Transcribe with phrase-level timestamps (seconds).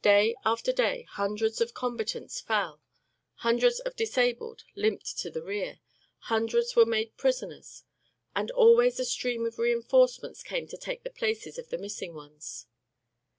[0.00, 2.80] Day after day hundreds of combatants fell;
[3.34, 5.78] hundreds of disabled limped to the rear;
[6.20, 7.84] hundreds were made prisoners.
[8.34, 12.66] And always a stream of reinforcements came to take the places of the missing ones.